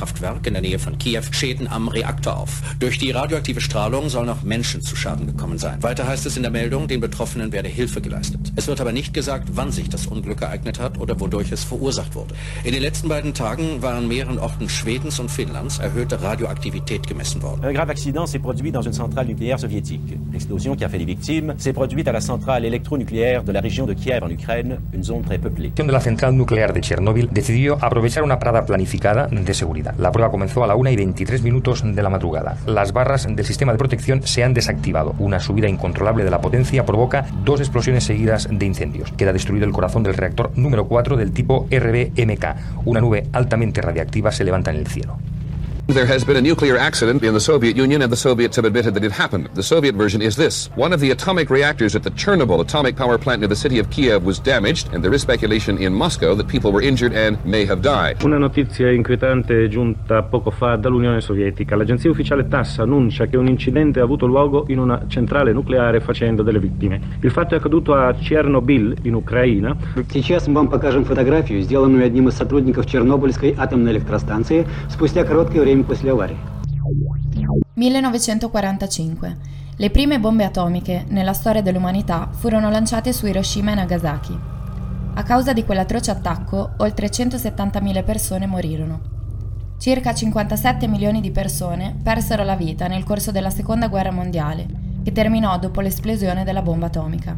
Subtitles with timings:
[0.00, 2.62] Kernkraftwerk in der Nähe von Kiew Schäden am Reaktor auf.
[2.78, 5.82] Durch die radioaktive Strahlung sollen auch Menschen zu Schaden gekommen sein.
[5.82, 8.40] Weiter heißt es in der Meldung, den Betroffenen werde Hilfe geleistet.
[8.56, 12.14] Es wird aber nicht gesagt, wann sich das Unglück ereignet hat oder wodurch es verursacht
[12.14, 12.34] wurde.
[12.64, 17.42] In den letzten beiden Tagen war an mehreren Orten Schwedens und Finnlands erhöhte Radioaktivität gemessen
[17.42, 17.64] worden.
[17.66, 20.18] Un grave accident s'est produit dans une centrale nucléaire soviétique.
[20.32, 23.86] L'explosion qui a fait des victimes s'est produite à la centrale électronucléaire de la région
[23.86, 25.72] de Kiev en Ukraine, une zone très peuplée.
[25.76, 29.89] la central nuclear de Chernóbil decidió aprovechar una parada planificada de seguridad.
[29.98, 32.56] La prueba comenzó a la 1 y 23 minutos de la madrugada.
[32.66, 35.14] Las barras del sistema de protección se han desactivado.
[35.18, 39.12] Una subida incontrolable de la potencia provoca dos explosiones seguidas de incendios.
[39.12, 42.44] Queda destruido el corazón del reactor número 4 del tipo RBMK.
[42.84, 45.18] Una nube altamente radiactiva se levanta en el cielo.
[45.89, 48.95] There has been a nuclear accident in the Soviet Union, and the Soviets have admitted
[48.95, 49.49] that it happened.
[49.53, 53.19] The Soviet version is this one of the atomic reactors at the Chernobyl atomic power
[53.19, 56.47] plant near the city of Kiev was damaged, and there is speculation in Moscow that
[56.47, 58.23] people were injured and may have died.
[58.23, 61.75] Una notizia inquietante giunta poco fa dall'Unione Sovietica.
[61.75, 66.41] L'agenzia ufficiale TASS annuncia che un incidente ha avuto luogo in una centrale nucleare facendo
[66.41, 66.99] delle vittime.
[67.21, 69.77] Il fatto è accaduto a Chernobyl, in Ucraina.
[70.11, 75.78] Сейчас мы вам покажем фотографию, сделанную одним из сотрудников Чернобыльской атомной электростанции спустя короткое время
[75.85, 76.37] после аварии.
[77.75, 79.37] 1945.
[79.77, 84.37] Le prime bombe atomiche nella storia dell'umanità furono lanciate su Hiroshima e Nagasaki.
[85.13, 88.99] A causa di quell'atroce attacco, oltre 170.000 persone morirono.
[89.77, 94.67] Circa 57 milioni di persone persero la vita nel corso della Seconda Guerra Mondiale,
[95.03, 97.37] che terminò dopo l'esplosione della bomba atomica.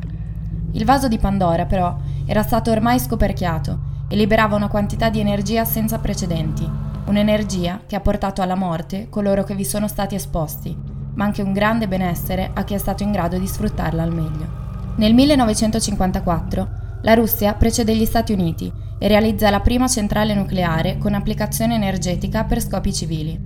[0.71, 1.95] Il vaso di Pandora, però,
[2.25, 6.69] era stato ormai scoperchiato e liberava una quantità di energia senza precedenti,
[7.06, 10.76] un'energia che ha portato alla morte coloro che vi sono stati esposti,
[11.14, 14.60] ma anche un grande benessere a chi è stato in grado di sfruttarla al meglio.
[14.96, 16.68] Nel 1954
[17.02, 22.44] la Russia precede gli Stati Uniti e realizza la prima centrale nucleare con applicazione energetica
[22.44, 23.38] per scopi civili.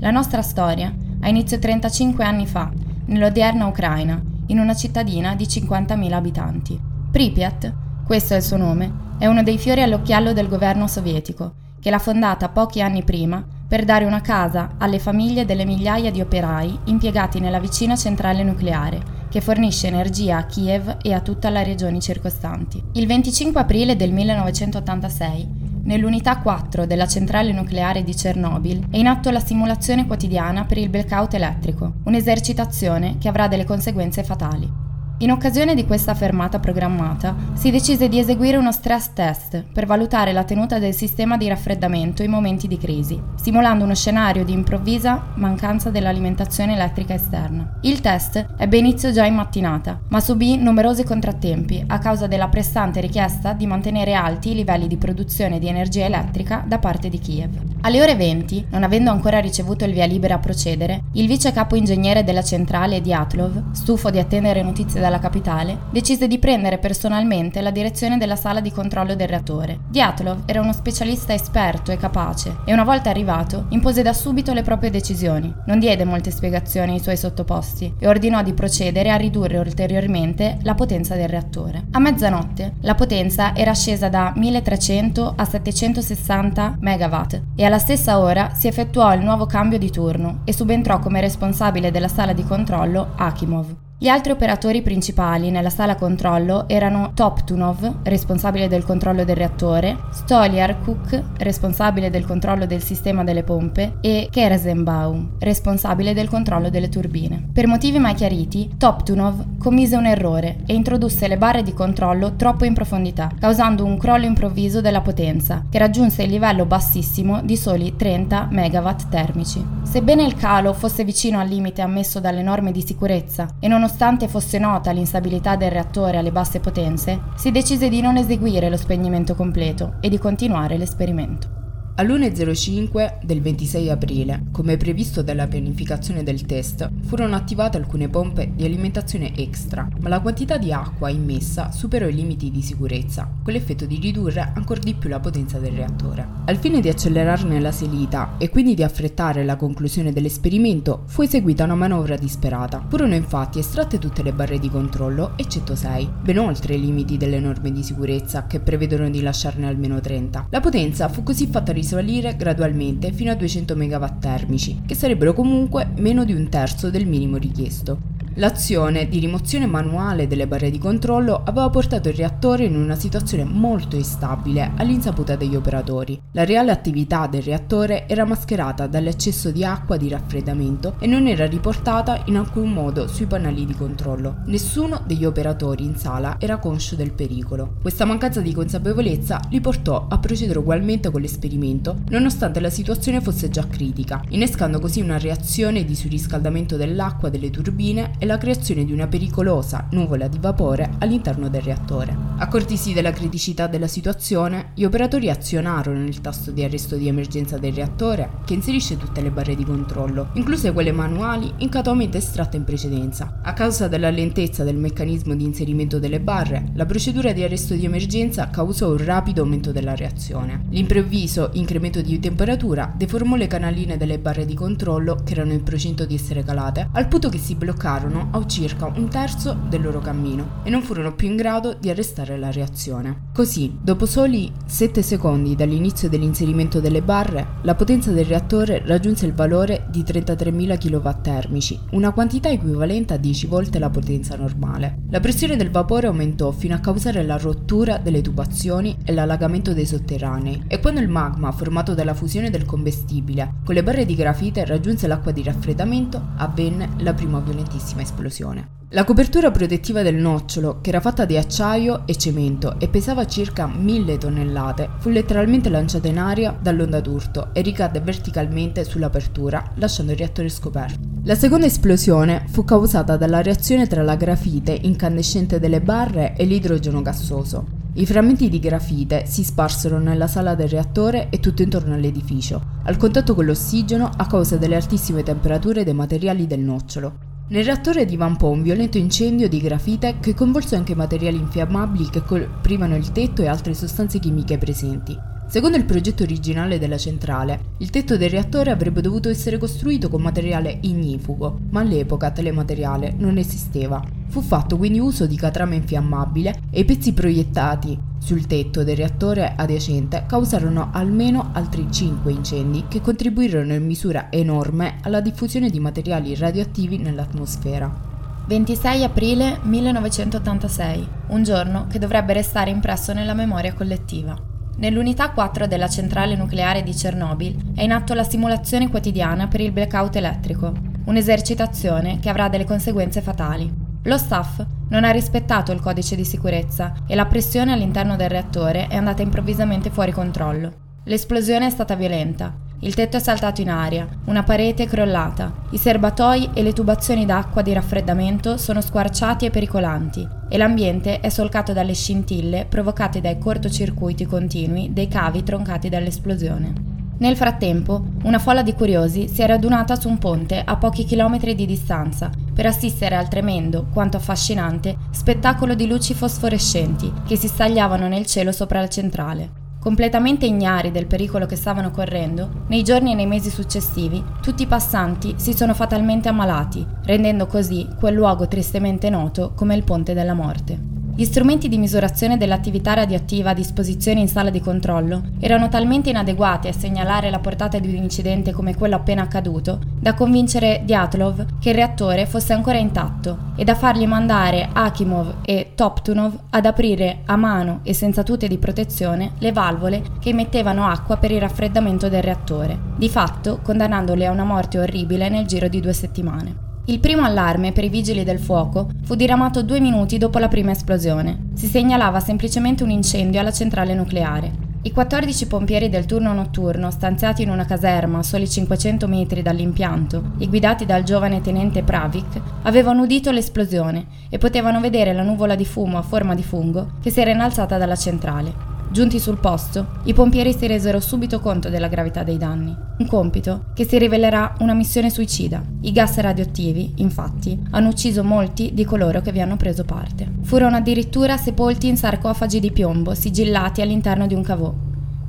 [0.00, 2.70] La nostra storia ha inizio 35 anni fa,
[3.06, 6.80] nell'odierna Ucraina, in una cittadina di 50.000 abitanti.
[7.10, 7.72] Pripyat,
[8.04, 11.98] questo è il suo nome, è uno dei fiori all'occhiello del governo sovietico, che l'ha
[11.98, 17.40] fondata pochi anni prima per dare una casa alle famiglie delle migliaia di operai impiegati
[17.40, 22.82] nella vicina centrale nucleare, che fornisce energia a Kiev e a tutta la regioni circostanti.
[22.92, 29.30] Il 25 aprile del 1986 Nell'unità 4 della centrale nucleare di Chernobyl è in atto
[29.30, 34.85] la simulazione quotidiana per il blackout elettrico, un'esercitazione che avrà delle conseguenze fatali.
[35.20, 40.34] In occasione di questa fermata programmata, si decise di eseguire uno stress test per valutare
[40.34, 45.28] la tenuta del sistema di raffreddamento in momenti di crisi, simulando uno scenario di improvvisa
[45.36, 47.78] mancanza dell'alimentazione elettrica esterna.
[47.80, 53.00] Il test ebbe inizio già in mattinata, ma subì numerosi contrattempi a causa della pressante
[53.00, 57.75] richiesta di mantenere alti i livelli di produzione di energia elettrica da parte di Kiev.
[57.86, 61.76] Alle ore 20, non avendo ancora ricevuto il via libera a procedere, il vice capo
[61.76, 67.70] ingegnere della centrale Diatlov, stufo di attendere notizie dalla capitale, decise di prendere personalmente la
[67.70, 69.78] direzione della sala di controllo del reattore.
[69.88, 74.62] Diatlov era uno specialista esperto e capace e una volta arrivato impose da subito le
[74.62, 75.54] proprie decisioni.
[75.66, 80.74] Non diede molte spiegazioni ai suoi sottoposti e ordinò di procedere a ridurre ulteriormente la
[80.74, 81.84] potenza del reattore.
[81.92, 87.20] A mezzanotte la potenza era scesa da 1300 a 760 MW
[87.54, 91.90] e alla stessa ora si effettuò il nuovo cambio di turno e subentrò come responsabile
[91.90, 93.85] della sala di controllo Akimov.
[93.98, 100.82] Gli altri operatori principali nella sala controllo erano Toptunov, responsabile del controllo del reattore, Stoliar
[100.84, 107.48] Cook, responsabile del controllo del sistema delle pompe, e Kersenbaum, responsabile del controllo delle turbine.
[107.50, 112.66] Per motivi mai chiariti, Toptunov commise un errore e introdusse le barre di controllo troppo
[112.66, 117.96] in profondità, causando un crollo improvviso della potenza, che raggiunse il livello bassissimo di soli
[117.96, 119.64] 30 MW termici.
[119.84, 124.26] Sebbene il calo fosse vicino al limite ammesso dalle norme di sicurezza e non nonostante
[124.26, 129.36] fosse nota l'instabilità del reattore alle basse potenze, si decise di non eseguire lo spegnimento
[129.36, 131.55] completo e di continuare l'esperimento.
[131.98, 138.66] All'1.05 del 26 aprile, come previsto dalla pianificazione del test, furono attivate alcune pompe di
[138.66, 143.86] alimentazione extra, ma la quantità di acqua immessa superò i limiti di sicurezza, con l'effetto
[143.86, 146.26] di ridurre ancora di più la potenza del reattore.
[146.44, 151.64] Al fine di accelerarne la salita e quindi di affrettare la conclusione dell'esperimento, fu eseguita
[151.64, 152.84] una manovra disperata.
[152.86, 157.40] Furono infatti estratte tutte le barre di controllo, eccetto 6, ben oltre i limiti delle
[157.40, 160.48] norme di sicurezza che prevedono di lasciarne almeno 30.
[160.50, 165.32] La potenza fu così fatta risalire risalire gradualmente fino a 200 MW termici, che sarebbero
[165.32, 168.15] comunque meno di un terzo del minimo richiesto.
[168.38, 173.44] L'azione di rimozione manuale delle barre di controllo aveva portato il reattore in una situazione
[173.44, 176.20] molto instabile all'insaputa degli operatori.
[176.32, 181.46] La reale attività del reattore era mascherata dall'eccesso di acqua di raffreddamento e non era
[181.46, 184.42] riportata in alcun modo sui pannelli di controllo.
[184.48, 187.76] Nessuno degli operatori in sala era conscio del pericolo.
[187.80, 193.48] Questa mancanza di consapevolezza li portò a procedere ugualmente con l'esperimento, nonostante la situazione fosse
[193.48, 198.92] già critica, innescando così una reazione di surriscaldamento dell'acqua delle turbine e la creazione di
[198.92, 202.14] una pericolosa nuvola di vapore all'interno del reattore.
[202.38, 207.72] Accortisi della criticità della situazione, gli operatori azionarono il tasto di arresto di emergenza del
[207.72, 213.38] reattore che inserisce tutte le barre di controllo, incluse quelle manuali incatuamente estratte in precedenza.
[213.42, 217.84] A causa della lentezza del meccanismo di inserimento delle barre, la procedura di arresto di
[217.84, 220.64] emergenza causò un rapido aumento della reazione.
[220.70, 226.04] L'improvviso incremento di temperatura deformò le canaline delle barre di controllo che erano in procinto
[226.04, 230.00] di essere calate, al punto che si bloccarono fermarono a circa un terzo del loro
[230.00, 233.28] cammino e non furono più in grado di arrestare la reazione.
[233.32, 239.34] Così, dopo soli 7 secondi dall'inizio dell'inserimento delle barre, la potenza del reattore raggiunse il
[239.34, 245.04] valore di 33.000 kW termici, una quantità equivalente a 10 volte la potenza normale.
[245.10, 249.86] La pressione del vapore aumentò fino a causare la rottura delle tubazioni e l'allagamento dei
[249.86, 254.64] sotterranei e quando il magma formato dalla fusione del combustibile con le barre di grafite
[254.64, 258.74] raggiunse l'acqua di raffreddamento avvenne la prima violentissima esplosione.
[258.90, 263.66] La copertura protettiva del nocciolo, che era fatta di acciaio e cemento e pesava circa
[263.66, 270.18] 1000 tonnellate, fu letteralmente lanciata in aria dall'onda d'urto e ricadde verticalmente sull'apertura, lasciando il
[270.18, 271.00] reattore scoperto.
[271.24, 277.02] La seconda esplosione fu causata dalla reazione tra la grafite incandescente delle barre e l'idrogeno
[277.02, 277.66] gassoso.
[277.94, 282.96] I frammenti di grafite si sparsero nella sala del reattore e tutto intorno all'edificio, al
[282.98, 287.35] contatto con l'ossigeno a causa delle altissime temperature dei materiali del nocciolo.
[287.48, 292.96] Nel reattore divampò un violento incendio di grafite che coinvolse anche materiali infiammabili che coprivano
[292.96, 295.35] il tetto e altre sostanze chimiche presenti.
[295.48, 300.20] Secondo il progetto originale della centrale, il tetto del reattore avrebbe dovuto essere costruito con
[300.20, 304.02] materiale ignifugo, ma all'epoca tale materiale non esisteva.
[304.26, 309.54] Fu fatto quindi uso di catrame infiammabile e i pezzi proiettati sul tetto del reattore
[309.56, 316.34] adiacente causarono almeno altri 5 incendi che contribuirono in misura enorme alla diffusione di materiali
[316.34, 318.14] radioattivi nell'atmosfera.
[318.48, 324.54] 26 aprile 1986, un giorno che dovrebbe restare impresso nella memoria collettiva.
[324.78, 329.72] Nell'unità 4 della centrale nucleare di Chernobyl è in atto la simulazione quotidiana per il
[329.72, 330.72] blackout elettrico,
[331.06, 333.72] un'esercitazione che avrà delle conseguenze fatali.
[334.02, 338.86] Lo staff non ha rispettato il codice di sicurezza e la pressione all'interno del reattore
[338.88, 340.72] è andata improvvisamente fuori controllo.
[341.04, 345.78] L'esplosione è stata violenta il tetto è saltato in aria, una parete è crollata, i
[345.78, 351.72] serbatoi e le tubazioni d'acqua di raffreddamento sono squarciati e pericolanti e l'ambiente è solcato
[351.72, 356.94] dalle scintille provocate dai cortocircuiti continui dei cavi troncati dall'esplosione.
[357.18, 361.54] Nel frattempo, una folla di curiosi si è radunata su un ponte a pochi chilometri
[361.54, 368.06] di distanza per assistere al tremendo, quanto affascinante, spettacolo di luci fosforescenti che si stagliavano
[368.06, 369.64] nel cielo sopra la centrale.
[369.86, 374.66] Completamente ignari del pericolo che stavano correndo, nei giorni e nei mesi successivi tutti i
[374.66, 380.34] passanti si sono fatalmente ammalati, rendendo così quel luogo tristemente noto come il Ponte della
[380.34, 380.95] Morte.
[381.18, 386.68] Gli strumenti di misurazione dell'attività radioattiva a disposizione in sala di controllo erano talmente inadeguati
[386.68, 391.70] a segnalare la portata di un incidente come quello appena accaduto da convincere Dyatlov che
[391.70, 397.36] il reattore fosse ancora intatto e da fargli mandare Akimov e Toptunov ad aprire a
[397.36, 402.22] mano e senza tute di protezione le valvole che emettevano acqua per il raffreddamento del
[402.22, 406.75] reattore, di fatto condannandoli a una morte orribile nel giro di due settimane.
[406.88, 410.70] Il primo allarme per i vigili del fuoco fu diramato due minuti dopo la prima
[410.70, 411.48] esplosione.
[411.54, 414.52] Si segnalava semplicemente un incendio alla centrale nucleare.
[414.82, 420.34] I 14 pompieri del turno notturno, stanziati in una caserma a soli 500 metri dall'impianto
[420.38, 425.64] e guidati dal giovane tenente Pravik, avevano udito l'esplosione e potevano vedere la nuvola di
[425.64, 428.75] fumo a forma di fungo che si era innalzata dalla centrale.
[428.96, 433.66] Giunti sul posto, i pompieri si resero subito conto della gravità dei danni, un compito
[433.74, 435.62] che si rivelerà una missione suicida.
[435.82, 440.26] I gas radioattivi, infatti, hanno ucciso molti di coloro che vi hanno preso parte.
[440.40, 444.72] Furono addirittura sepolti in sarcofagi di piombo sigillati all'interno di un cavò.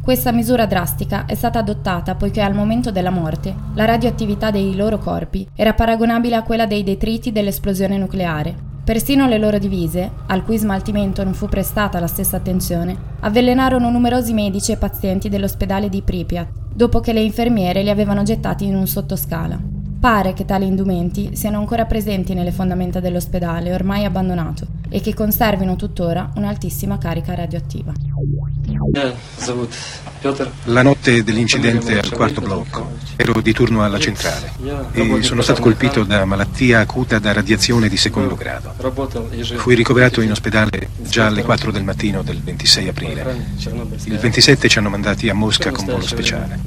[0.01, 4.97] Questa misura drastica è stata adottata poiché al momento della morte la radioattività dei loro
[4.97, 10.57] corpi era paragonabile a quella dei detriti dell'esplosione nucleare Persino le loro divise, al cui
[10.57, 16.47] smaltimento non fu prestata la stessa attenzione, avvelenarono numerosi medici e pazienti dell'ospedale di Pripyat,
[16.73, 19.59] dopo che le infermiere li avevano gettati in un sottoscala.
[19.99, 25.75] Pare che tali indumenti siano ancora presenti nelle fondamenta dell'ospedale ormai abbandonato e che conservino
[25.75, 27.91] tuttora un'altissima carica radioattiva.
[30.65, 32.91] La notte dell'incidente al quarto blocco.
[33.15, 34.51] Ero di turno alla centrale.
[34.91, 38.73] E sono stato colpito da malattia acuta da radiazione di secondo grado.
[39.57, 43.47] Fui ricoverato in ospedale già alle 4 del mattino del 26 aprile.
[44.05, 46.59] Il 27 ci hanno mandati a Mosca con volo speciale.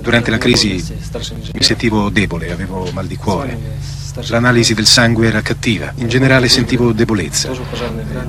[0.00, 0.82] Durante la crisi
[1.52, 4.02] mi sentivo debole, avevo mal di cuore.
[4.28, 5.92] L'analisi del sangue era cattiva.
[5.96, 7.50] In generale sentivo debolezza.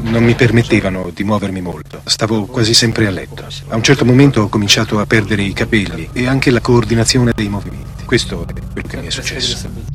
[0.01, 2.01] Non mi permettevano di muovermi molto.
[2.06, 3.46] Stavo quasi sempre a letto.
[3.68, 7.50] A un certo momento ho cominciato a perdere i capelli e anche la coordinazione dei
[7.50, 8.06] movimenti.
[8.06, 9.94] Questo è quello che mi è successo.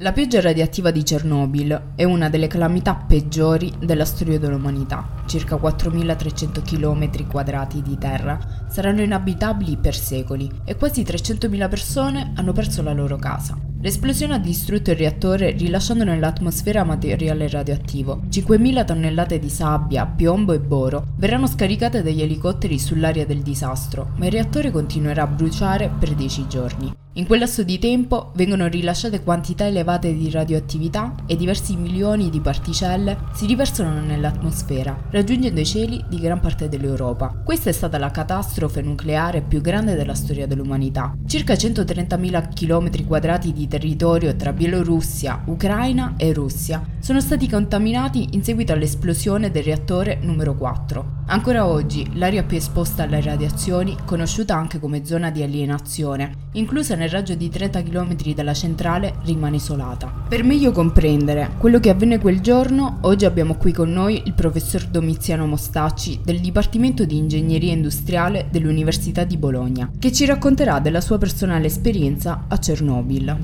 [0.00, 5.22] La pioggia radioattiva di Chernobyl è una delle calamità peggiori della storia dell'umanità.
[5.24, 8.38] Circa 4.300 km quadrati di terra
[8.68, 13.56] saranno inabitabili per secoli e quasi 300.000 persone hanno perso la loro casa.
[13.80, 18.20] L'esplosione ha distrutto il reattore rilasciando nell'atmosfera materiale radioattivo.
[18.28, 24.26] 5.000 tonnellate di sabbia, piombo e boro verranno scaricate dagli elicotteri sull'area del disastro, ma
[24.26, 26.94] il reattore continuerà a bruciare per 10 giorni.
[27.18, 32.40] In quel lasso di tempo vengono rilasciate quantità elevate di radioattività e diversi milioni di
[32.40, 37.40] particelle si riversano nell'atmosfera, raggiungendo i cieli di gran parte dell'Europa.
[37.42, 41.16] Questa è stata la catastrofe nucleare più grande della storia dell'umanità.
[41.26, 48.44] Circa 130.000 km quadrati di territorio tra Bielorussia, Ucraina e Russia sono stati contaminati in
[48.44, 51.14] seguito all'esplosione del reattore numero 4.
[51.28, 57.05] Ancora oggi l'aria più esposta alle radiazioni, conosciuta anche come zona di alienazione, inclusa nel
[57.08, 60.12] raggio di 30 km dalla centrale, rimane isolata.
[60.28, 64.84] Per meglio comprendere quello che avvenne quel giorno, oggi abbiamo qui con noi il professor
[64.84, 71.18] Domiziano Mostacci del Dipartimento di Ingegneria Industriale dell'Università di Bologna, che ci racconterà della sua
[71.18, 73.36] personale esperienza a Chernobyl.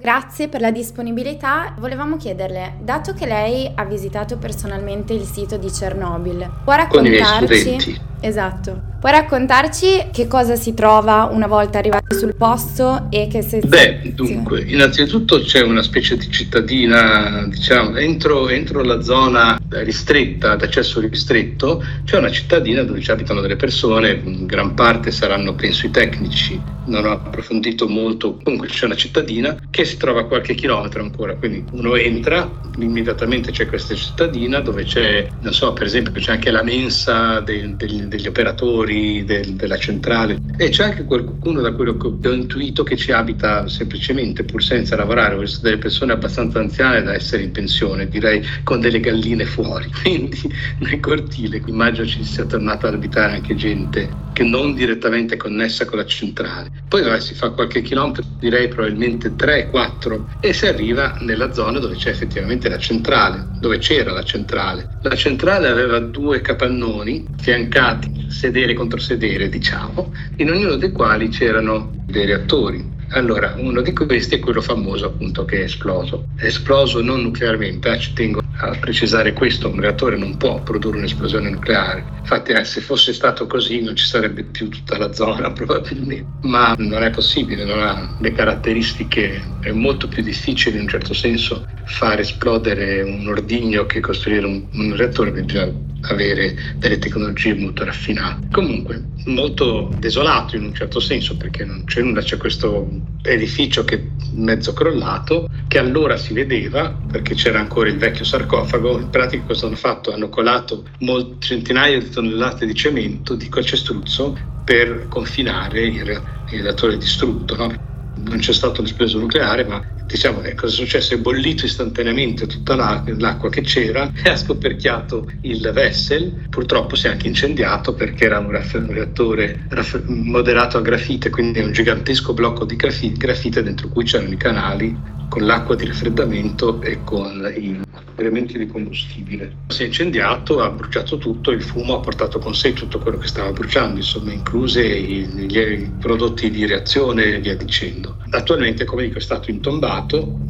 [0.00, 1.74] Grazie per la disponibilità.
[1.78, 8.88] Volevamo chiederle, dato che lei ha visitato personalmente il sito di Chernobyl, può raccontarci Esatto.
[8.98, 13.60] Puoi raccontarci che cosa si trova una volta arrivati sul posto e che se...
[13.60, 20.98] Beh, dunque, innanzitutto c'è una specie di cittadina, diciamo, entro, entro la zona ristretta, d'accesso
[20.98, 25.90] ristretto, c'è una cittadina dove ci abitano delle persone, in gran parte saranno, penso, i
[25.90, 31.02] tecnici, non ho approfondito molto, comunque c'è una cittadina che si trova a qualche chilometro
[31.02, 36.32] ancora, quindi uno entra, immediatamente c'è questa cittadina dove c'è, non so, per esempio c'è
[36.32, 41.72] anche la mensa dei, degli degli operatori del, della centrale e c'è anche qualcuno da
[41.72, 46.58] quello che ho intuito che ci abita semplicemente pur senza lavorare, visto delle persone abbastanza
[46.58, 50.40] anziane da essere in pensione, direi con delle galline fuori, quindi
[50.78, 55.98] nel cortile immagino ci sia tornata ad abitare anche gente che non direttamente connessa con
[55.98, 56.70] la centrale.
[56.86, 61.96] Poi vabbè, si fa qualche chilometro, direi probabilmente 3-4 e si arriva nella zona dove
[61.96, 64.90] c'è effettivamente la centrale, dove c'era la centrale.
[65.02, 67.97] La centrale aveva due capannoni fiancati
[68.28, 72.96] sedere contro sedere, diciamo, in ognuno dei quali c'erano dei reattori.
[73.10, 76.26] Allora, uno di questi è quello famoso appunto che è esploso.
[76.36, 80.98] È esploso non nuclearmente, eh, ci tengo a precisare questo, un reattore non può produrre
[80.98, 82.17] un'esplosione nucleare.
[82.30, 86.74] Infatti eh, se fosse stato così non ci sarebbe più tutta la zona probabilmente, ma
[86.76, 91.66] non è possibile, non ha le caratteristiche, è molto più difficile in un certo senso
[91.84, 98.48] far esplodere un ordigno che costruire un, un reattore, bisogna avere delle tecnologie molto raffinate.
[98.50, 102.90] Comunque, molto desolato in un certo senso, perché non c'è nulla, c'è questo
[103.22, 108.98] edificio che è mezzo crollato, che allora si vedeva, perché c'era ancora il vecchio sarcofago,
[108.98, 110.12] in pratica cosa hanno fatto?
[110.12, 117.54] Hanno colato molt- centinaia di tonnellate di cemento, di calcestruzzo, per confinare il, reattore distrutto.
[117.54, 117.74] No?
[118.14, 121.14] Non c'è stata un'esplosione nucleare, ma diciamo che cosa è successo?
[121.14, 126.46] È bollito istantaneamente tutta l'acqua che c'era e ha scoperchiato il vessel.
[126.48, 129.68] Purtroppo si è anche incendiato perché era un reattore
[130.06, 135.44] moderato a grafite, quindi un gigantesco blocco di grafite dentro cui c'erano i canali con
[135.44, 137.80] l'acqua di raffreddamento e con i
[138.20, 139.58] elementi di combustibile.
[139.68, 143.28] Si è incendiato, ha bruciato tutto, il fumo ha portato con sé tutto quello che
[143.28, 148.16] stava bruciando, insomma, incluse i, i prodotti di reazione e via dicendo.
[148.30, 149.97] Attualmente, come dico, è stato intombato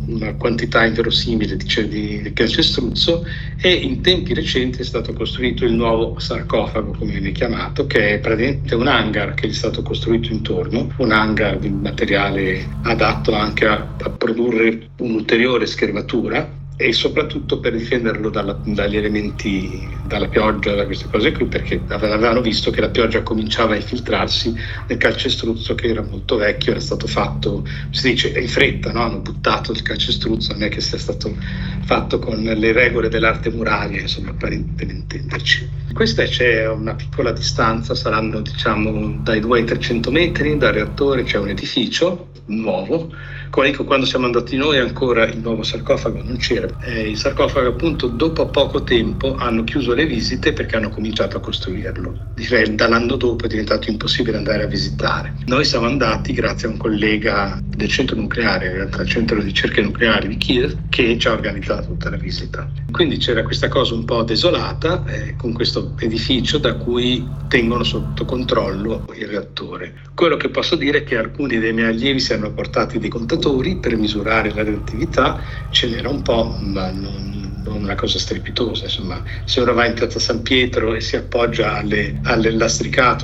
[0.09, 3.25] una quantità inverosimile di, di calcestruzzo
[3.61, 8.19] e in tempi recenti è stato costruito il nuovo sarcofago, come viene chiamato, che è
[8.19, 13.95] praticamente un hangar che è stato costruito intorno, un hangar di materiale adatto anche a,
[13.97, 21.09] a produrre un'ulteriore schermatura e soprattutto per difenderlo dalla, dagli elementi, dalla pioggia, da queste
[21.11, 24.55] cose qui, perché avevano visto che la pioggia cominciava a infiltrarsi
[24.87, 29.03] nel calcestruzzo che era molto vecchio, era stato fatto, si dice, in fretta, no?
[29.03, 31.35] hanno buttato il calcestruzzo, non è che sia stato
[31.83, 35.69] fatto con le regole dell'arte muraria, insomma, per intenderci.
[35.93, 41.39] Questa c'è una piccola distanza, saranno diciamo dai 2 ai 300 metri dal reattore, c'è
[41.39, 43.11] un edificio nuovo
[43.51, 46.69] come quando siamo andati noi ancora il nuovo sarcofago non c'era.
[46.83, 51.41] Eh, il sarcofago appunto dopo poco tempo hanno chiuso le visite perché hanno cominciato a
[51.41, 52.33] costruirlo.
[52.35, 55.35] Direi dall'anno dopo è diventato impossibile andare a visitare.
[55.47, 59.45] Noi siamo andati grazie a un collega del centro nucleare, in realtà il centro di
[59.45, 62.69] ricerche nucleari di Kiev, che ci ha organizzato tutta la visita.
[62.91, 68.25] Quindi c'era questa cosa un po' desolata eh, con questo edificio da cui tengono sotto
[68.25, 69.95] controllo il reattore.
[70.15, 73.38] Quello che posso dire è che alcuni dei miei allievi si hanno portati dei contatori
[73.39, 75.41] indicatori per misurare la radioattività,
[75.71, 78.85] ce n'era un po', ma non, non una cosa strepitosa.
[78.85, 82.49] Insomma, se uno va in piazza San Pietro e si appoggia alle, alle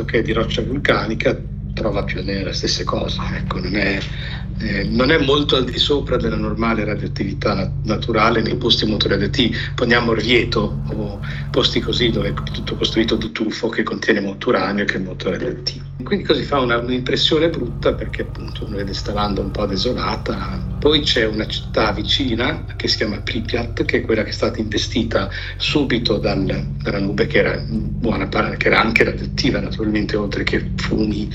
[0.04, 1.38] che è di roccia vulcanica,
[1.72, 3.20] trova più o meno le stesse cose.
[3.34, 3.98] Ecco, non è,
[4.58, 9.08] eh, non è molto al di sopra della normale radioattività nat- naturale nei posti molto
[9.08, 9.56] radioattivi.
[9.74, 11.20] Poniamo Orvieto o
[11.50, 15.30] posti così dove è tutto costruito di tufo che contiene molto uranio che è molto
[15.30, 15.84] radioattivo.
[16.02, 20.62] Quindi così fa una, un'impressione brutta perché appunto uno vede sta landa un po' desolata.
[20.78, 24.60] Poi c'è una città vicina che si chiama Pripyat, che è quella che è stata
[24.60, 26.44] investita subito dal,
[26.82, 31.30] dalla nube che era, buona, che era anche radioattiva naturalmente oltre che fumi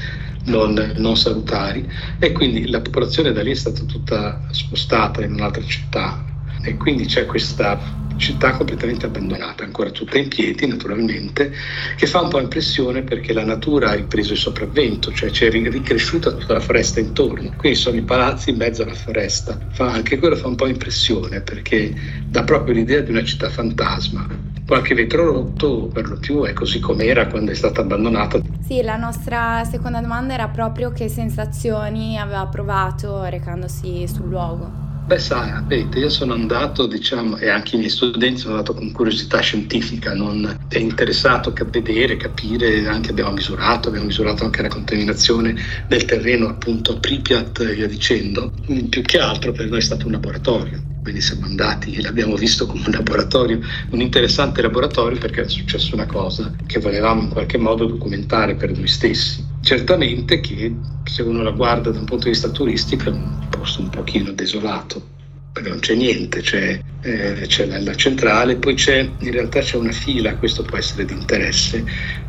[0.49, 1.89] non, non, salutari
[2.19, 6.25] e quindi la popolazione da lì è stata tutta spostata in un'altra città
[6.61, 7.79] e quindi c'è questa
[8.19, 11.51] città completamente abbandonata, ancora tutta in piedi naturalmente,
[11.95, 16.33] che fa un po' impressione perché la natura ha ripreso il sopravvento, cioè c'è ricresciuta
[16.33, 20.35] tutta la foresta intorno, quindi sono i palazzi in mezzo alla foresta, fa, anche quello
[20.35, 21.95] fa un po' impressione perché
[22.27, 24.27] dà proprio l'idea di una città fantasma.
[24.67, 28.39] Qualche vetro rotto per lo più è così com'era quando è stata abbandonata.
[28.69, 34.69] Sì, la nostra seconda domanda era proprio che sensazioni aveva provato recandosi sul luogo.
[35.07, 38.91] Beh, sai, vedete, io sono andato, diciamo, e anche i miei studenti sono andato con
[38.91, 44.67] curiosità scientifica, non è interessato a vedere, capire, anche abbiamo misurato, abbiamo misurato anche la
[44.67, 45.55] contaminazione
[45.87, 48.53] del terreno, appunto, a Pripyat e via dicendo.
[48.87, 50.79] Più che altro per noi è stato un laboratorio
[51.09, 55.95] quindi siamo andati e l'abbiamo visto come un laboratorio, un interessante laboratorio perché era successa
[55.95, 59.43] una cosa che volevamo in qualche modo documentare per noi stessi.
[59.61, 63.81] Certamente che se uno la guarda da un punto di vista turistico è un posto
[63.81, 65.03] un pochino desolato,
[65.51, 69.91] perché non c'è niente, c'è, eh, c'è la, centrale, poi c'è, in realtà c'è una
[69.91, 71.83] fila, questo può essere di interesse,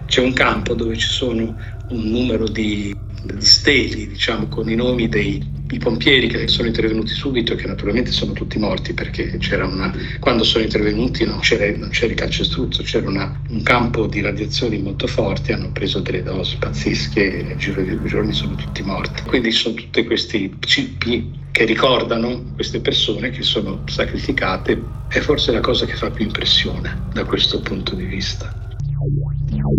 [0.06, 1.54] c'è un campo dove ci sono
[1.90, 7.12] un numero di, di steli, diciamo, con i nomi dei i pompieri che sono intervenuti
[7.14, 11.90] subito che naturalmente sono tutti morti perché c'era una, quando sono intervenuti non c'era, non
[11.90, 16.56] c'era il calcestruzzo, c'era una, un campo di radiazioni molto forti, hanno preso delle dosi
[16.58, 19.22] pazzesche e nel giro di due giorni sono tutti morti.
[19.22, 25.60] Quindi sono tutti questi cippi che ricordano queste persone che sono sacrificate, è forse la
[25.60, 28.52] cosa che fa più impressione da questo punto di vista.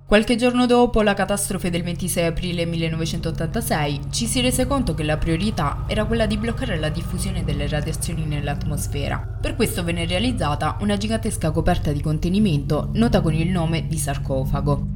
[0.06, 5.18] Qualche giorno dopo la catastrofe del 26 aprile 1986 ci si rese conto che la
[5.18, 9.38] priorità era quella di bloccare la diffusione delle radiazioni nell'atmosfera.
[9.42, 14.88] Per questo venne realizzata una gigantesca coperta di contenimento nota con il nome di sarcofago.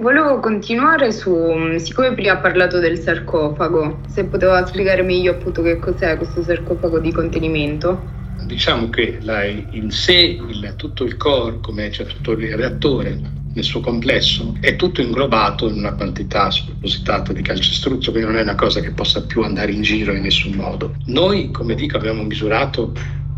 [0.00, 1.32] Volevo continuare su,
[1.78, 6.98] siccome prima ha parlato del sarcofago, se poteva spiegare meglio appunto che cos'è questo sarcofago
[6.98, 12.54] di contenimento diciamo che la, in sé il, tutto il core, come c'è tutto il
[12.56, 18.38] reattore, nel suo complesso, è tutto inglobato in una quantità spropositata di calcestruzzo, quindi non
[18.38, 20.96] è una cosa che possa più andare in giro in nessun modo.
[21.06, 22.92] Noi, come dico, abbiamo misurato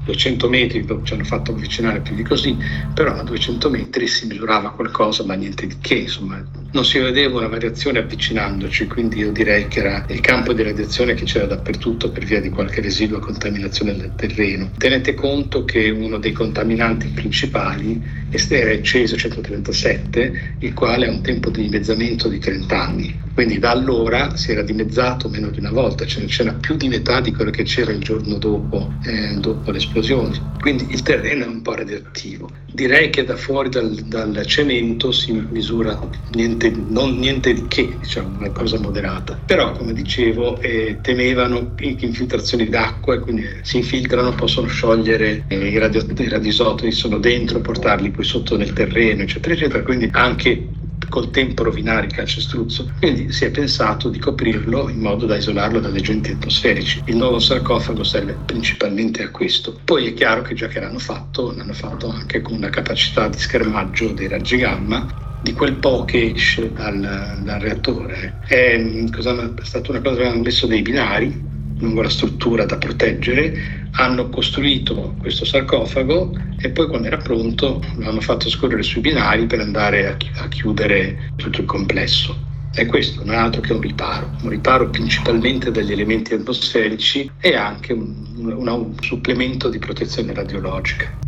[0.07, 2.57] 200 metri, ci hanno fatto avvicinare più di così,
[2.95, 7.39] però a 200 metri si misurava qualcosa, ma niente di che, insomma, non si vedeva
[7.39, 12.11] una variazione avvicinandoci, quindi io direi che era il campo di radiazione che c'era dappertutto
[12.11, 14.71] per via di qualche residua contaminazione del terreno.
[14.77, 21.23] Tenete conto che uno dei contaminanti principali era il Cesio 137, il quale ha un
[21.23, 25.71] tempo di dimezzamento di 30 anni, quindi da allora si era dimezzato meno di una
[25.71, 29.71] volta, cioè c'era più di metà di quello che c'era il giorno dopo, eh, dopo
[29.73, 30.55] l'esplosione.
[30.59, 32.49] Quindi il terreno è un po' radioattivo.
[32.73, 36.01] Direi che da fuori dal, dal cemento si misura
[36.33, 39.39] niente, non niente di che, diciamo, una cosa moderata.
[39.45, 45.77] Però, come dicevo, eh, temevano infiltrazioni d'acqua e quindi si infiltrano, possono sciogliere eh, i,
[45.77, 49.83] radio, i radioisotopi, sono dentro, portarli poi sotto nel terreno, eccetera, eccetera.
[49.83, 50.69] Quindi anche
[51.09, 52.91] col tempo rovinare il calcestruzzo.
[52.99, 57.03] Quindi si è pensato di coprirlo in modo da isolarlo dagli agenti atmosferici.
[57.07, 59.79] Il nuovo sarcofago serve principalmente a questo.
[59.85, 63.39] Poi è chiaro che già che l'hanno fatto, l'hanno fatto anche con una capacità di
[63.39, 65.07] schermaggio dei raggi gamma
[65.39, 68.39] di quel po' che esce dal, dal reattore.
[68.41, 72.79] È, cosa, è stata una cosa che hanno messo dei binari lungo la struttura da
[72.79, 79.47] proteggere, hanno costruito questo sarcofago e poi quando era pronto l'hanno fatto scorrere sui binari
[79.47, 82.45] per andare a, chi- a chiudere tutto il complesso.
[82.75, 87.55] E questo non è altro che un riparo, un riparo principalmente dagli elementi atmosferici e
[87.55, 91.26] anche un, un, un supplemento di protezione radiologica.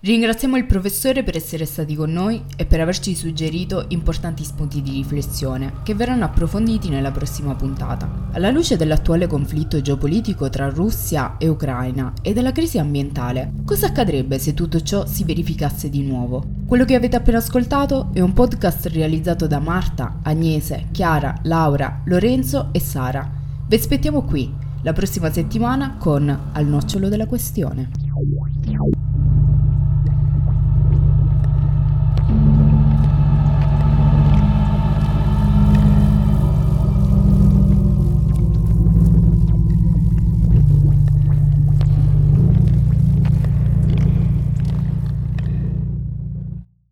[0.00, 4.90] Ringraziamo il professore per essere stati con noi e per averci suggerito importanti spunti di
[4.90, 8.28] riflessione che verranno approfonditi nella prossima puntata.
[8.32, 14.38] Alla luce dell'attuale conflitto geopolitico tra Russia e Ucraina e della crisi ambientale, cosa accadrebbe
[14.38, 16.44] se tutto ciò si verificasse di nuovo?
[16.66, 22.68] Quello che avete appena ascoltato è un podcast realizzato da Marta, Agnese, Chiara, Laura, Lorenzo
[22.72, 23.30] e Sara.
[23.66, 27.90] Vi aspettiamo qui la prossima settimana con Al nocciolo della questione.